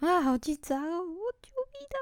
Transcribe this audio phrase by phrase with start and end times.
[0.00, 1.00] 啊，好紧张哦！
[1.00, 1.96] 我救命的！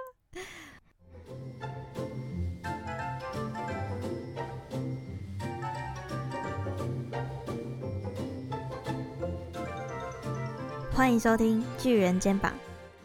[10.95, 12.53] 欢迎收听《巨人肩膀》，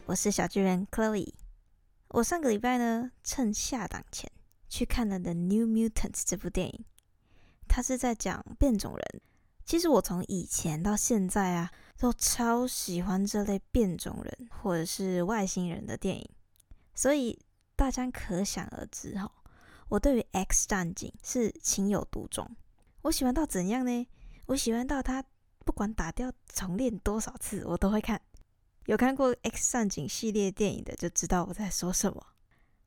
[0.06, 1.34] 我是小巨人 Chloe。
[2.10, 4.30] 我上个礼拜呢，趁下档前
[4.68, 6.84] 去看了《The New Mutants》这部电影，
[7.70, 9.22] 它是在讲变种人。
[9.64, 11.72] 其实我从以前到现在啊。
[12.02, 16.28] 都超喜欢这类变种人或者是外星人的电影，
[16.96, 17.40] 所以
[17.76, 19.32] 大家可想而知哈，
[19.88, 22.56] 我对于 X 战警是情有独钟。
[23.04, 24.08] 我喜欢到怎样呢？
[24.48, 25.24] 我喜欢到他
[25.64, 28.20] 不管打掉重练多少次，我都会看。
[28.88, 32.26] 有看过 X 战警系列电影的就知道我在说什么。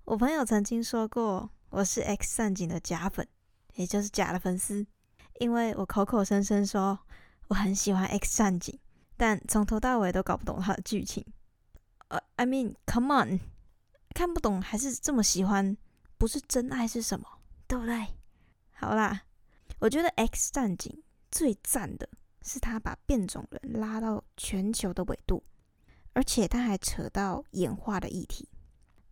[0.07, 3.25] 我朋友曾经说过，我是 X 战警的假粉，
[3.77, 4.85] 也就是假的粉丝，
[5.39, 6.99] 因为我口口声声说
[7.47, 8.77] 我很喜欢 X 战警。
[9.17, 11.25] 但从头到尾都搞不懂它的剧情。
[12.09, 13.41] 呃，I mean, come on，
[14.15, 15.77] 看不懂还是这么喜欢，
[16.19, 17.27] 不是真爱是什么？
[17.67, 18.09] 对不对？
[18.73, 19.23] 好啦，
[19.79, 22.09] 我觉得 X 战警最赞的
[22.43, 25.43] 是他把变种人拉到全球的纬度，
[26.13, 28.49] 而且他还扯到演化的议题。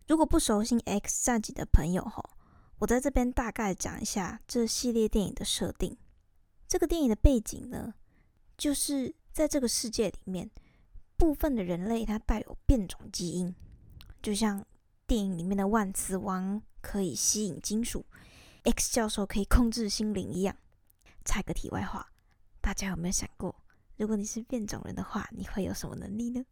[0.07, 2.23] 如果不熟悉 X 战警的朋友哈，
[2.79, 5.97] 我在这边大概讲一下这系列电影的设定。
[6.67, 7.93] 这个电影的背景呢，
[8.57, 9.15] 就是。
[9.33, 10.47] 在这个世界里面，
[11.17, 13.53] 部分的人类它带有变种基因，
[14.21, 14.63] 就像
[15.07, 18.05] 电影里面的万磁王可以吸引金属
[18.63, 20.55] ，X 教授可以控制心灵一样。
[21.25, 22.11] 插个题外话，
[22.61, 23.55] 大家有没有想过，
[23.97, 26.45] 如果你是变种人的话，你会有什么能力呢？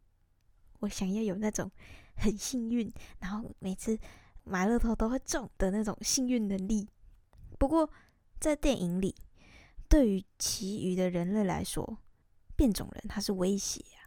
[0.80, 1.70] 我想要有那种
[2.16, 3.96] 很幸运，然后每次
[4.42, 6.88] 买乐透都会中的那种幸运能力。
[7.60, 7.88] 不过
[8.40, 9.14] 在电影里，
[9.88, 11.98] 对于其余的人类来说，
[12.62, 14.06] 变种人他是威胁啊，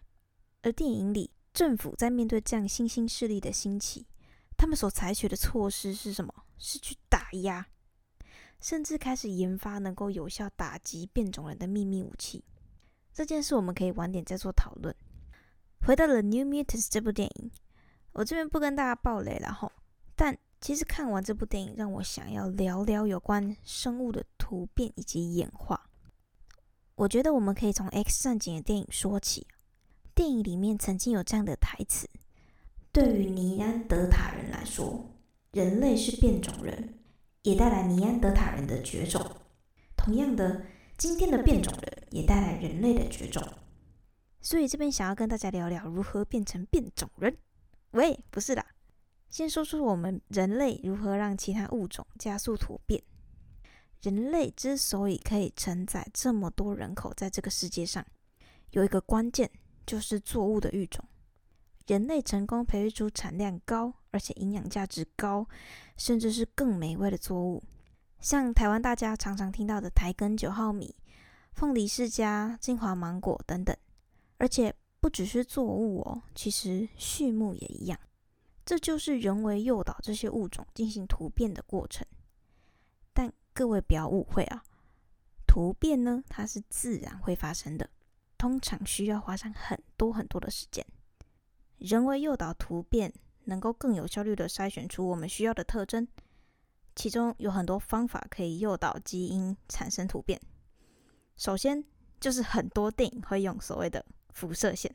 [0.62, 4.08] 而电影里政府在面对这样新兴势力的兴起，
[4.56, 6.34] 他们所采取的措施是什么？
[6.58, 7.68] 是去打压，
[8.62, 12.46] 甚至开始研发能够有效打击变种人的秘密武器。
[13.12, 14.96] 这件事我们可以晚点再做讨论。
[15.82, 17.52] 回到了《New Mutants》这部电影，
[18.14, 19.70] 我这边不跟大家爆雷了哈。
[20.16, 25.85] 但其实看完这部电影，让我想要聊聊有关生物的突变以及演化。
[26.96, 29.48] 我觉得我们可以从《X 战警》的电影说起。
[30.14, 32.10] 电影里面曾经有这样的台词
[32.94, 35.12] ：“对于尼安德塔人来说，
[35.52, 37.00] 人类是变种人，
[37.42, 39.22] 也带来尼安德塔人的绝种。
[39.98, 40.62] 同样的，
[40.98, 43.44] 今天的变种人也带来人类的绝种。
[44.40, 47.38] 所以这边想要跟大家聊聊如何变成变种人。
[47.92, 48.66] 喂，不是啦，
[49.28, 53.04] 先说说我们人类如何让其他物种加速突变。”
[54.02, 58.06] 人类之所以可以承载这么多人口在这个世界上，
[58.72, 59.50] 有一个关键
[59.86, 61.04] 就是作物的育种。
[61.88, 65.48] 人类成功培育出产量高而且营养价值高，
[65.98, 67.64] 甚至是更美味的作物，
[68.20, 70.96] 像台湾大家常常听到的台根九号米、
[71.54, 73.76] 凤梨世家、金华芒果等等。
[74.38, 78.00] 而且不只是作物哦，其实畜牧也一样。
[78.66, 82.06] 这就是人为诱导这些物种进行突变的过程。
[83.56, 84.62] 各位不要误会啊，
[85.48, 87.90] 突变呢，它是自然会发生的，
[88.38, 90.86] 通常需要花上很多很多的时间。
[91.78, 93.14] 人为诱导突变，
[93.46, 96.06] 能够更有效率的筛选出我们需要的特征，
[96.98, 100.38] 其中有很多方法可以诱导基因产生突变。
[101.38, 101.82] 首先
[102.20, 104.94] 就是很多电影会用所谓的辐射线。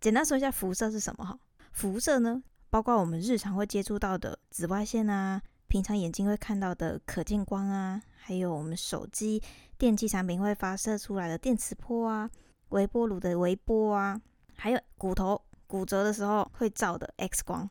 [0.00, 1.38] 简单说一下辐射是什么哈？
[1.70, 5.40] 辐射呢，包括我们日常会接触到的紫外线啊。
[5.68, 9.42] 平常眼睛会看到的可见光啊，还有我们手机、
[9.76, 12.30] 电器产品会发射出来的电磁波啊，
[12.70, 14.20] 微波炉的微波啊，
[14.56, 17.68] 还有骨头骨折的时候会照的 X 光，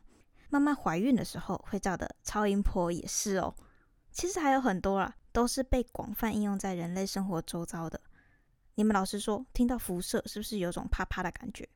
[0.48, 3.52] 妈妈怀孕的时候会照的超音波也是哦。
[4.12, 8.00] 其实还有很多啊，都是被广泛应用在人类生活周遭的。
[8.76, 11.68] 你们老实说，听到辐射是不是有种怕怕的感觉？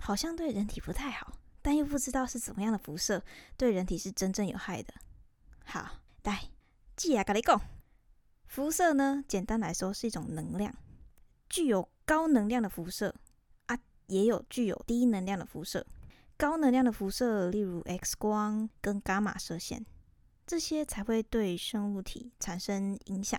[0.00, 3.22] 好像对人体不太好，但又不知道是怎么样的辐射
[3.56, 4.92] 对人体是真正有害的。
[5.70, 6.48] 好，来，
[6.96, 7.60] 记下跟你讲，
[8.46, 10.74] 辐射呢，简单来说是一种能量，
[11.50, 13.14] 具有高能量的辐射
[13.66, 15.86] 啊，也有具有低能量的辐射。
[16.38, 19.84] 高能量的辐射，例如 X 光跟伽马射线，
[20.46, 23.38] 这些才会对生物体产生影响。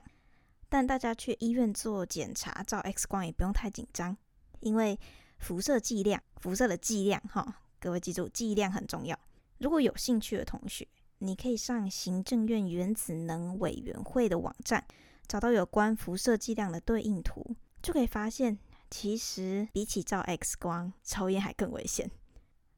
[0.69, 4.15] 但大家去医院做检查，照 X 光也不用太紧张，
[4.59, 4.99] 因为
[5.39, 9.17] 辐射剂量，辐射的剂量，哈，各位记住，剂量很重要。
[9.57, 10.87] 如果有兴趣的同学。
[11.19, 14.85] 你可以上行政院原子能委员会的网站，
[15.27, 18.57] 找到有关辐射剂量的对应图，就可以发现，
[18.89, 22.09] 其实比起照 X 光，抽烟还更危险。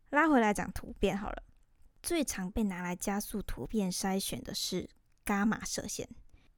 [0.09, 1.43] 拉回来讲突变好了，
[2.03, 4.89] 最常被拿来加速突变筛选的是
[5.25, 6.09] 伽马射线。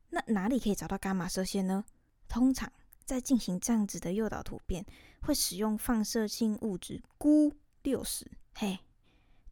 [0.09, 1.83] 那哪里可以找到伽马射线呢？
[2.27, 2.71] 通常
[3.03, 4.85] 在进行这样子的诱导突变，
[5.21, 7.53] 会使用放射性物质钴
[7.83, 8.25] 六十，
[8.55, 8.79] 嘿，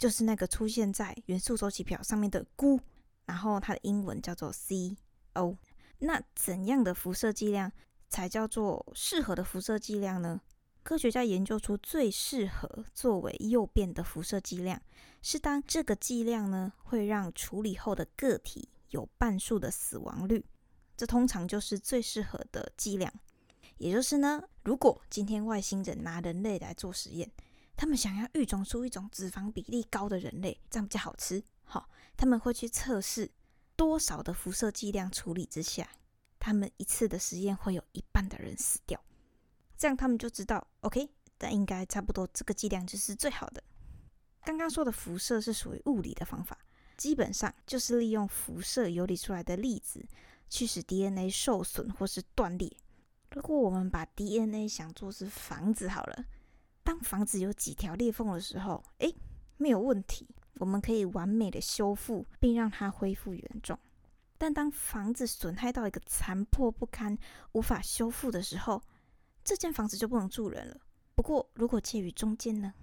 [0.01, 2.79] 就是那个出现在元素周期表上面的钴，
[3.27, 5.55] 然后它的英文叫做 CO。
[5.99, 7.71] 那怎样的辐射剂量
[8.09, 10.41] 才叫做适合的辐射剂量呢？
[10.81, 14.81] 科学家研究出最适合作为诱变的辐射剂量，
[15.21, 20.43] 是当这个剂量呢会让处理后的个体有半数的死亡率，
[20.97, 23.13] 这通常就是最适合的剂量。
[23.77, 27.31] 也就是呢，如果今天外星人拿人类来做实验，
[27.81, 31.43] 他们想要育种出一种脂肪比例高的人类，这样比较好吃。
[31.63, 33.31] 好，他们会去测试
[33.75, 35.89] 多少的辐射剂量处理之下，
[36.37, 39.03] 他们一次的实验会有一半的人死掉。
[39.75, 43.63] 这样他们就知道，OK，但应该差不多这个剂量就是最好的。
[44.43, 46.55] 刚刚说的辐射是属于物理的方法，
[46.97, 50.05] 基本上就是利用辐射游离出来的粒子
[50.47, 52.71] 去使 DNA 受损或是断裂。
[53.31, 56.25] 如果我们把 DNA 想做是房子好了，
[56.91, 59.15] 当房子有几条裂缝的时候，诶，
[59.55, 63.79] 没有问题，我们可以完美的修复并让它恢复原状。
[64.37, 67.17] 但当房子损害到一个残破不堪、
[67.53, 68.81] 无法修复的时候，
[69.41, 70.81] 这间房子就不能住人了。
[71.15, 72.73] 不过，如果介于中间呢，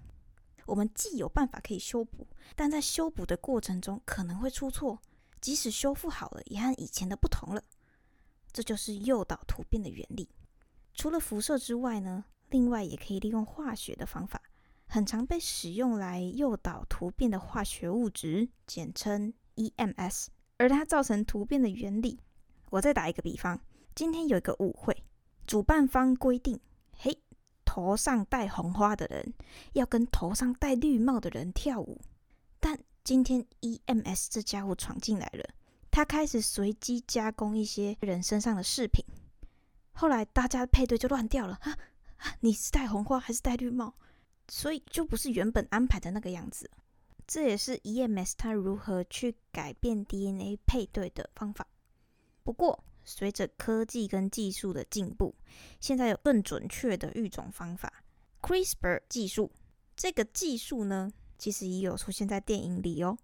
[0.65, 2.25] 我们既有办法可以修补，
[2.55, 4.99] 但在修补的过程中可能会出错，
[5.39, 7.61] 即使修复好了，也和以前的不同了。
[8.51, 10.27] 这就是诱导突变的原理。
[10.95, 14.41] 除了辐射之外呢，另外也可以利用化学的方法，
[14.87, 20.27] 很常被使用来诱导突变的化学物质，简称 EMS。
[20.57, 22.19] 而它造成突变的原理，
[22.69, 23.61] 我再打一个比方：
[23.95, 25.03] 今天有一个舞会，
[25.47, 26.59] 主办方规定，
[26.97, 27.17] 嘿，
[27.63, 29.33] 头上戴红花的人
[29.73, 32.01] 要跟头上戴绿帽的人跳舞。
[32.59, 35.45] 但今天 EMS 这家伙闯进来了，
[35.89, 39.05] 他开始随机加工一些人身上的饰品。
[39.93, 41.77] 后来大家配对就乱掉了啊！
[42.41, 43.93] 你是戴红花还是戴绿帽？
[44.47, 46.69] 所以就不是原本安排的那个样子。
[47.27, 51.67] 这也是 EMS 它如何去改变 DNA 配对的方法。
[52.43, 55.35] 不过随着科技跟技术的进步，
[55.79, 58.03] 现在有更准确的育种方法
[58.41, 59.51] ——CRISPR 技术。
[59.95, 63.17] 这个技术呢，其实也有出现在电影里哦。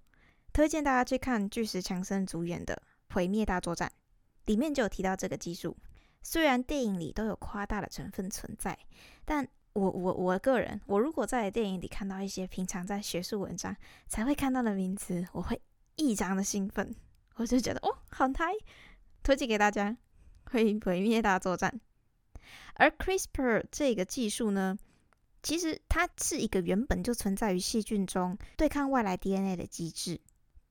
[0.54, 2.82] 推荐大家去看巨石强森主演的
[3.14, 3.90] 《毁灭大作战》，
[4.46, 5.76] 里面就有提到这个技术。
[6.28, 8.76] 虽然电影里都有夸大的成分存在，
[9.26, 13.76] 但我我我个人，我如果在电影里看到一些平常在学术文章
[14.08, 15.62] 才会看到的名词，我会
[15.98, 16.96] 异常的兴奋，
[17.36, 18.54] 我就觉得哦，好嗨，
[19.22, 19.96] 推荐给大家，
[20.46, 21.80] 会毁灭大作战。
[22.74, 24.76] 而 CRISPR 这个技术呢，
[25.44, 30.20] 其实它是一个原本就存在于细菌中对抗外来 DNA 的机制，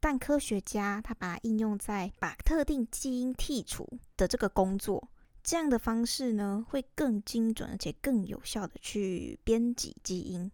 [0.00, 5.08] 但科学家他把它应用在把特定基因剔除的这个工作。
[5.44, 10.50] 这样的方式呢，会更精准而且更有效的去编辑基因。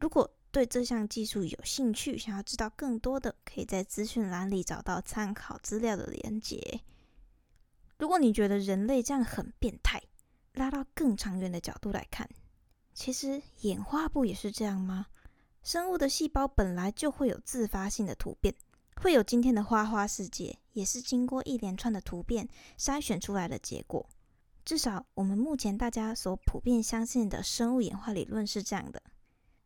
[0.00, 6.80] 如果对这项技术有兴趣，想要知道更多的，可以在资讯栏里找到参考资料的连接。
[7.98, 10.02] 如果你觉得人类这样很变态，
[10.54, 12.28] 拉到更长远的角度来看，
[12.92, 15.06] 其实演化不也是这样吗？
[15.62, 18.52] 生物的细胞本来就会有自发性的突变，
[18.96, 24.08] 会有今天的花花世界，也是经过一连串的突变筛选出来的结果。
[24.66, 29.00] 至少，我们目前大家所普遍相信的生物演化理论是这样的。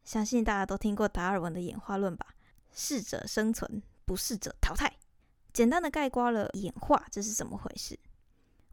[0.04, 2.26] 相信大家都听过达尔文的演化论吧？
[2.71, 4.92] 适者生存，不适者淘汰。
[5.54, 7.99] 简单的概括了演化这是怎么回事。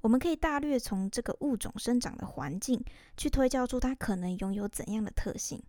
[0.01, 2.83] 我们可以大略从这个物种生长的环境
[3.15, 5.63] 去推敲出它可能拥有怎样的特性。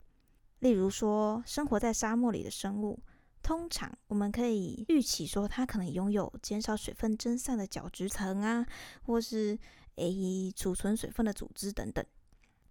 [0.58, 2.98] 例如说，生活在沙漠里的生物，
[3.44, 8.66] 通常我们可以预期说它可能拥有减少水分蒸散的角质层啊，
[9.04, 9.56] 或是。
[9.98, 12.04] 诶，储存水分的组织等等。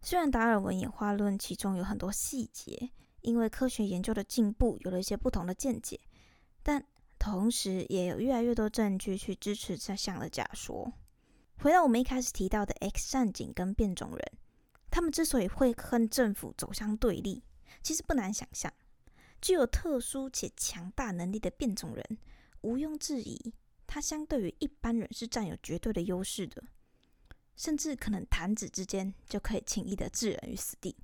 [0.01, 2.91] 虽然达尔文演化论其中有很多细节，
[3.21, 5.99] 因为科学研究的进步有了一些不同的见解，
[6.63, 6.85] 但
[7.19, 10.93] 同时也有越来越多证据去支持这项的假说。
[11.57, 14.31] 回到我们一开始提到的 X 战警跟变种人，
[14.91, 17.43] 他们之所以会跟政府走向对立，
[17.81, 18.71] 其实不难想象。
[19.41, 22.17] 具有特殊且强大能力的变种人，
[22.61, 23.53] 毋庸置疑，
[23.87, 26.63] 他相对于一般人是占有绝对的优势的。
[27.57, 30.95] 甚至可能弹指之间就可以轻易的置人于死地，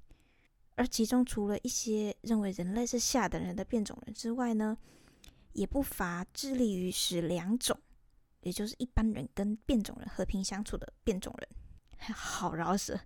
[0.76, 4.78] 而其中除了一些认为人类是下等人的变种人之外呢，
[5.52, 7.78] 也不乏致力于使两种，
[8.42, 11.50] 也就是一般人跟变种人和平相处的变种人。
[12.14, 13.00] 好饶舌，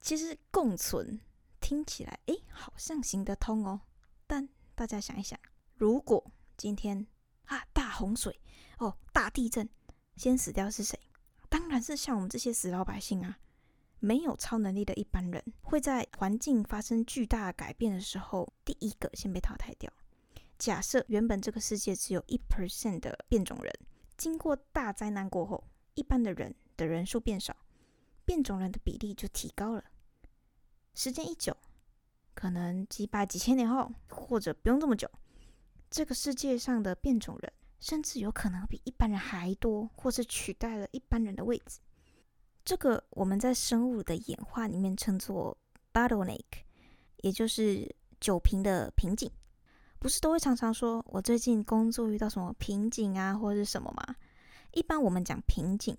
[0.00, 1.20] 其实共存
[1.60, 3.80] 听起来诶好像行得通哦。
[4.28, 5.38] 但大家想一想，
[5.74, 6.24] 如果
[6.56, 7.06] 今天
[7.46, 8.38] 啊大洪水
[8.78, 9.68] 哦大地震，
[10.16, 10.98] 先死掉是谁？
[11.56, 13.38] 当然是像我们这些死老百姓啊！
[13.98, 19.90] 没有超能力的一般人，会在环境发生巨大改变的时候，第一个先被淘汰掉。
[20.58, 23.72] 假设原本这个世界只有一 percent 的变种人，
[24.18, 27.56] 经过大灾难过后，一般的人的人数变少，
[28.26, 29.82] 变种人的比例就提高了。
[30.92, 31.56] 时间一久，
[32.34, 35.10] 可能几百几千年后，或者不用这么久，
[35.88, 41.80] 这个世界上的变种人甚至有可能比一般人还多，或是取代了一般人的位置。
[42.64, 45.56] 这个我们在生物的演化里面称作
[45.92, 46.44] bottleneck，
[47.18, 49.30] 也就是酒瓶的瓶颈。
[49.98, 54.16] 不是都会常常说，我最近工作遇到什么瓶颈啊，或者是什么吗？
[54.72, 55.96] 一般我们讲瓶颈，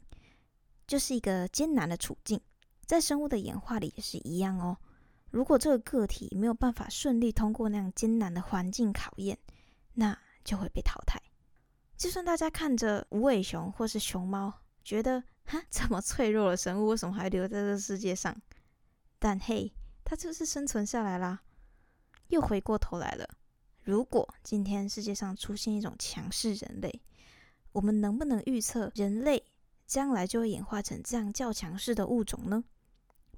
[0.86, 2.40] 就是一个艰难的处境。
[2.86, 4.78] 在生物的演化里也是一样哦。
[5.32, 9.38] 如果这个个体没有办法顺利通过那样艰难的环境考验，
[9.94, 11.22] 那就会被淘汰。
[11.98, 18.40] 就算大家看着无尾熊或是熊猫，觉得哈这么脆弱的生物为什么还留在这世界上？
[19.18, 19.74] 但嘿，
[20.04, 21.42] 它就是生存下来啦。
[22.28, 23.28] 又回过头来了。
[23.84, 27.02] 如果今天世界上出现一种强势人类，
[27.72, 29.44] 我们能不能预测人类
[29.88, 32.64] 将来就会演化成这样较强势的物种呢？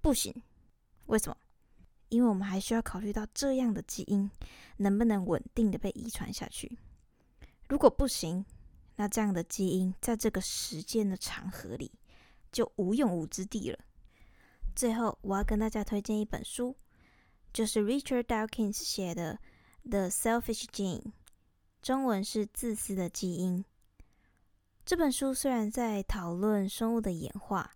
[0.01, 0.33] 不行。
[1.05, 1.37] 为什么？
[2.09, 4.29] 因为我们还需要考虑到这样的基因
[4.77, 6.77] 能不能稳定的被遗传下去。
[7.69, 8.43] 如果不行，
[8.97, 11.91] 那这样的基因在这个时间的长河里
[12.51, 13.79] 就无用武之地了。
[14.75, 16.75] 最后，我要跟大家推荐一本书，
[17.53, 19.39] 就是 Richard Dawkins 写的。
[19.81, 21.13] The Selfish Gene，
[21.81, 23.63] 中文是自私的基因。
[24.85, 27.71] 这本书虽然在讨论生物的演化，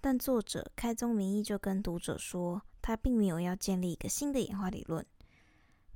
[0.00, 5.04] 但作者开宗明义就跟读者说，他并没有要建立一个新的演化理论。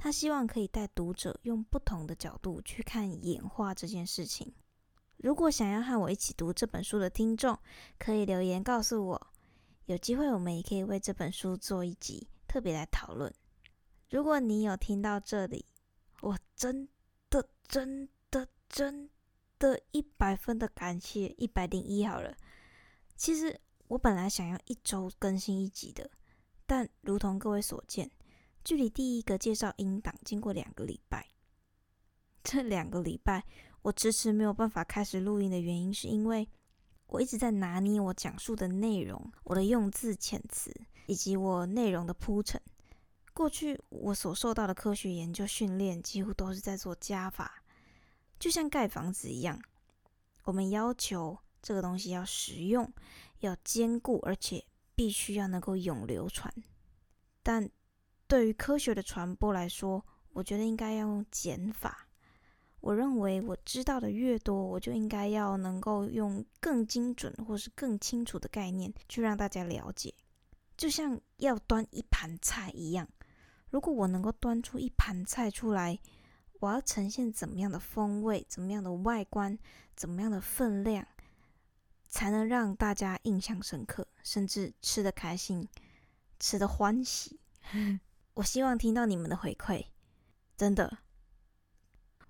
[0.04, 4.52] 他希望可以带读者用不同的角度去看演化这件事情。
[5.16, 7.58] 如果想要和我一起读这本书的听众，
[7.99, 9.26] 可以留言告诉我。
[9.87, 13.32] 有机会，我们也可以为这本书做一集特别来讨论。
[14.11, 15.64] 如果你有听到这里，
[16.20, 16.87] 我真
[17.30, 19.08] 的、真的、真
[19.58, 22.37] 的，一百分的感谢，一百零一好了。
[23.16, 23.58] 其实
[23.88, 26.11] 我本来想要一周更新一集的，
[26.66, 28.11] 但如同各位所见，
[28.64, 31.28] 距离第一个介绍音档经过两个礼拜，
[32.42, 33.44] 这两个礼拜
[33.83, 36.49] 我迟迟没有办法开始录音的原因，是因为
[37.09, 40.75] 我一直在拿捏我讲述的内容、我的用字遣词
[41.06, 42.59] 以及我内容的铺陈。
[43.35, 47.62] 过去我所受到的科学研究训练，几乎都是在做加法，
[48.38, 49.61] 就像盖房子一样。
[50.44, 52.90] 我们要求这个东西要实用、
[53.40, 56.50] 要坚固，而且必须要能够永流传。
[57.42, 57.68] 但
[58.35, 62.09] 对于科学的传播来说，我觉得应该要用减法。
[62.81, 70.12] 我认为我知道的越多，我就应该要能够用更精准或是更清楚的概念去让大家了解，
[70.76, 73.09] 就像要端一盘菜一样。
[73.71, 75.97] 如果我能够端出一盘菜出来，
[76.59, 79.57] 我要呈现怎么样的风味、怎么样的外观、
[79.95, 81.07] 怎么样的分量，
[82.09, 85.69] 才能让大家印象深刻，甚至吃的开心、
[86.41, 87.38] 吃的欢喜？
[88.35, 89.87] 我希望听到你们的回馈。
[90.57, 90.99] 真的，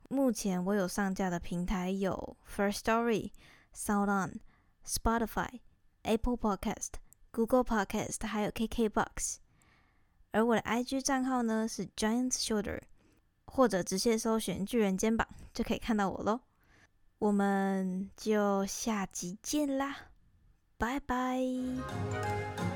[0.08, 3.32] 目前我有上架的平台有 First Story、
[3.75, 4.40] Sound On、
[4.87, 5.61] Spotify、
[6.02, 6.92] Apple Podcast、
[7.30, 9.37] Google Podcast，还有 KKBox。
[10.32, 12.80] 而我的 IG 账号呢是 Giant Shoulder，
[13.46, 16.40] 或者直接搜寻巨人肩膀就可以看到我喽。
[17.18, 19.96] 我们就下集见啦，
[20.76, 22.73] 拜拜。